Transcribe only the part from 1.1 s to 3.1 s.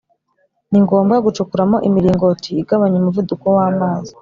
gucukuramo imiringoti igabanya